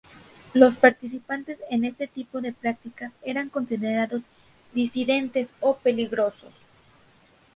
Los 0.55 0.77
participantes 0.77 1.59
en 1.69 1.85
este 1.85 2.07
tipo 2.07 2.41
de 2.41 2.53
prácticas 2.53 3.13
eran 3.21 3.49
considerados 3.49 4.23
disidentes 4.73 5.53
o 5.59 5.75
peligrosos. 5.77 6.53